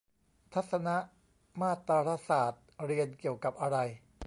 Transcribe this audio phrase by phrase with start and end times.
[0.53, 0.89] ทัศน
[1.61, 3.77] มาตรศาสตร์ เรียนเกี่ยวกับอะไร